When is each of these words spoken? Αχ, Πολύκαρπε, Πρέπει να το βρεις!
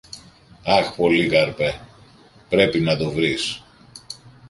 Αχ, 0.65 0.95
Πολύκαρπε, 0.95 1.79
Πρέπει 2.49 2.79
να 2.79 2.97
το 2.97 3.11
βρεις! 3.11 3.63